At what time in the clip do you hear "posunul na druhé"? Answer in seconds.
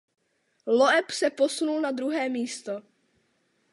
1.29-2.29